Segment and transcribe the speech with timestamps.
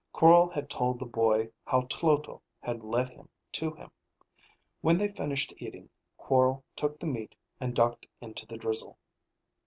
[0.13, 3.91] Quorl had told the boy how Tloto had led him to him;
[4.81, 8.97] when they finished eating, Quorl took the meat and ducked into the drizzle.